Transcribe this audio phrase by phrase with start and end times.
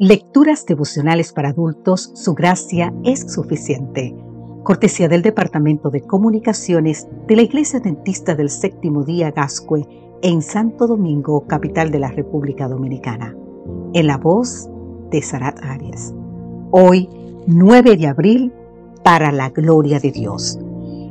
[0.00, 4.12] Lecturas devocionales para adultos, su gracia es suficiente.
[4.64, 9.86] Cortesía del Departamento de Comunicaciones de la Iglesia Dentista del Séptimo Día Gascue
[10.20, 13.36] en Santo Domingo, capital de la República Dominicana.
[13.92, 14.68] En la voz
[15.12, 16.12] de Sarat Arias.
[16.72, 17.08] Hoy,
[17.46, 18.52] 9 de abril,
[19.04, 20.58] para la gloria de Dios.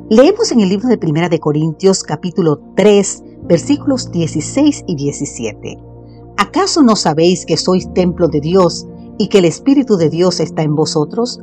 [0.10, 5.93] Leemos en el libro de Primera de Corintios capítulo 3, versículos 16 y 17.
[6.38, 8.88] ¿Acaso no sabéis que sois templo de Dios
[9.18, 11.40] y que el Espíritu de Dios está en vosotros?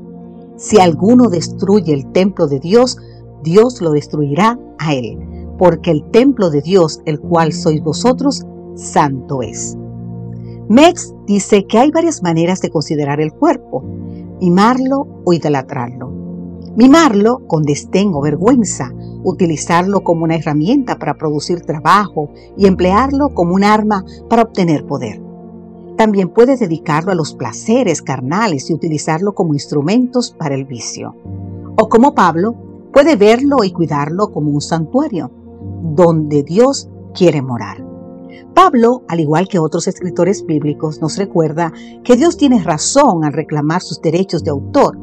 [0.57, 2.99] Si alguno destruye el templo de Dios,
[3.43, 5.19] Dios lo destruirá a él,
[5.59, 8.45] porque el templo de Dios, el cual sois vosotros,
[8.75, 9.77] santo es.
[10.69, 13.83] Mex dice que hay varias maneras de considerar el cuerpo,
[14.41, 16.11] mimarlo o idolatrarlo.
[16.77, 18.93] Mimarlo con desdén o vergüenza,
[19.25, 25.21] utilizarlo como una herramienta para producir trabajo y emplearlo como un arma para obtener poder.
[25.97, 31.15] También puede dedicarlo a los placeres carnales y utilizarlo como instrumentos para el vicio.
[31.77, 32.55] O como Pablo,
[32.93, 35.31] puede verlo y cuidarlo como un santuario,
[35.83, 37.85] donde Dios quiere morar.
[38.55, 41.73] Pablo, al igual que otros escritores bíblicos, nos recuerda
[42.05, 44.99] que Dios tiene razón al reclamar sus derechos de autor.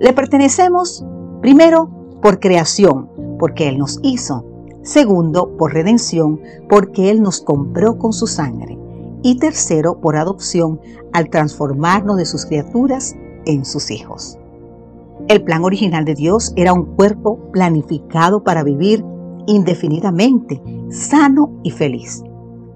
[0.00, 1.04] Le pertenecemos,
[1.40, 1.90] primero,
[2.22, 3.08] por creación,
[3.44, 4.42] porque Él nos hizo.
[4.80, 8.78] Segundo, por redención, porque Él nos compró con su sangre.
[9.22, 10.80] Y tercero, por adopción,
[11.12, 14.38] al transformarnos de sus criaturas en sus hijos.
[15.28, 19.04] El plan original de Dios era un cuerpo planificado para vivir
[19.46, 22.22] indefinidamente, sano y feliz.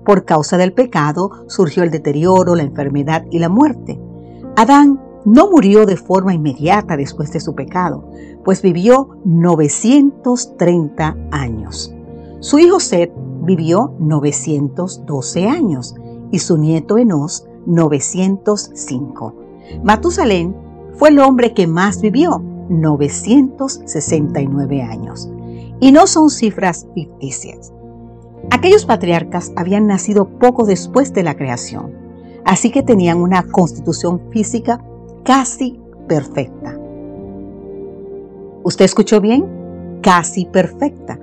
[0.05, 3.99] Por causa del pecado surgió el deterioro, la enfermedad y la muerte.
[4.55, 8.05] Adán no murió de forma inmediata después de su pecado,
[8.45, 11.95] pues vivió 930 años.
[12.41, 15.95] Su hijo Seth vivió 912 años
[16.31, 19.35] y su nieto Enos 905.
[19.83, 20.55] Matusalén
[20.95, 25.29] fue el hombre que más vivió, 969 años.
[25.81, 27.73] Y no son cifras ficticias.
[28.51, 31.93] Aquellos patriarcas habían nacido poco después de la creación,
[32.45, 34.83] así que tenían una constitución física
[35.29, 35.79] casi
[36.09, 36.75] perfecta.
[38.63, 39.45] ¿Usted escuchó bien?
[40.01, 41.21] Casi perfecta,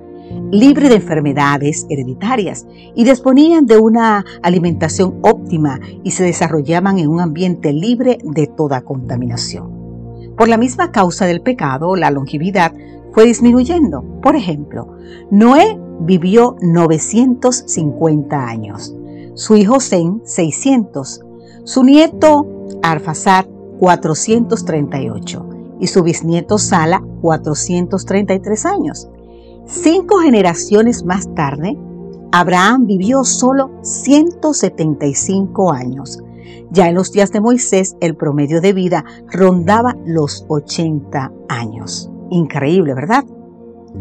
[0.52, 7.18] libre de enfermedades hereditarias y disponían de una alimentación óptima y se desarrollaban en un
[7.18, 9.72] ambiente libre de toda contaminación.
[10.38, 12.72] Por la misma causa del pecado, la longevidad
[13.10, 14.04] fue disminuyendo.
[14.22, 14.96] Por ejemplo,
[15.32, 18.94] Noé vivió 950 años,
[19.34, 21.24] su hijo Zen 600,
[21.64, 22.46] su nieto
[22.84, 23.46] Arfasad
[23.78, 25.48] 438
[25.80, 29.08] y su bisnieto Sala 433 años.
[29.66, 31.76] Cinco generaciones más tarde,
[32.32, 36.22] Abraham vivió solo 175 años.
[36.70, 42.10] Ya en los días de Moisés el promedio de vida rondaba los 80 años.
[42.30, 43.24] Increíble, ¿verdad?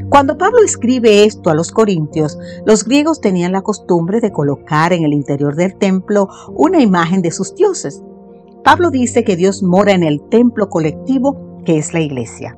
[0.09, 5.03] Cuando Pablo escribe esto a los corintios, los griegos tenían la costumbre de colocar en
[5.03, 8.03] el interior del templo una imagen de sus dioses.
[8.65, 12.57] Pablo dice que Dios mora en el templo colectivo que es la iglesia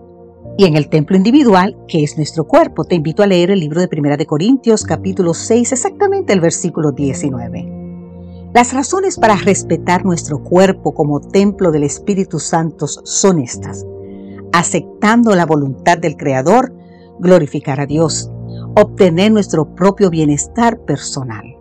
[0.58, 2.86] y en el templo individual que es nuestro cuerpo.
[2.86, 6.94] Te invito a leer el libro de Primera de Corintios capítulo 6, exactamente el versículo
[6.94, 8.50] 19.
[8.54, 13.86] Las razones para respetar nuestro cuerpo como templo del Espíritu Santo son estas.
[14.54, 16.74] Aceptando la voluntad del Creador,
[17.20, 18.32] glorificar a Dios,
[18.78, 21.58] obtener nuestro propio bienestar personal.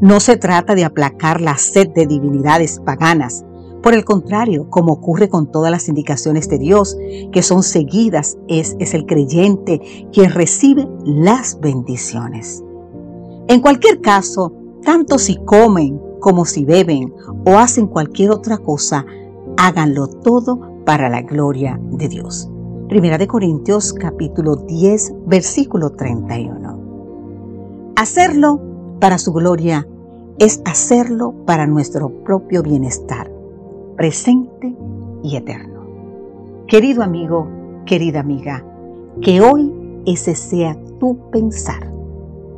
[0.00, 3.44] No se trata de aplacar la sed de divinidades paganas,
[3.82, 6.96] por el contrario, como ocurre con todas las indicaciones de Dios
[7.32, 9.80] que son seguidas, es, es el creyente
[10.12, 12.62] quien recibe las bendiciones.
[13.48, 14.52] En cualquier caso,
[14.84, 17.14] tanto si comen como si beben
[17.46, 19.06] o hacen cualquier otra cosa,
[19.56, 22.50] háganlo todo para la gloria de Dios.
[22.88, 27.92] Primera de Corintios capítulo 10 versículo 31.
[27.96, 28.60] Hacerlo
[29.00, 29.86] para su gloria
[30.38, 33.39] es hacerlo para nuestro propio bienestar
[34.00, 34.74] presente
[35.22, 36.64] y eterno.
[36.66, 37.46] Querido amigo,
[37.84, 38.64] querida amiga,
[39.20, 39.70] que hoy
[40.06, 41.92] ese sea tu pensar.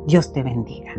[0.07, 0.93] Dios te bendiga.